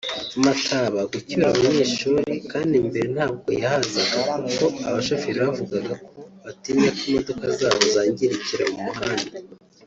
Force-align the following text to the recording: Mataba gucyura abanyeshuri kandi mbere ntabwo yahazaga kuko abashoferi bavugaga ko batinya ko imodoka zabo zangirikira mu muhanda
Mataba 0.43 0.99
gucyura 1.11 1.45
abanyeshuri 1.51 2.31
kandi 2.51 2.75
mbere 2.87 3.07
ntabwo 3.15 3.49
yahazaga 3.61 4.19
kuko 4.45 4.61
abashoferi 4.87 5.37
bavugaga 5.45 5.93
ko 6.07 6.11
batinya 6.43 6.89
ko 6.97 7.01
imodoka 7.09 7.45
zabo 7.57 7.81
zangirikira 7.93 8.65
mu 8.71 8.79
muhanda 8.87 9.33